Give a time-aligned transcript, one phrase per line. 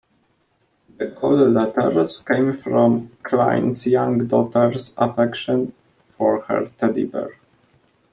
[0.97, 5.75] The call letters come from Klein's young daughter's affection
[6.17, 7.37] for her teddy bear.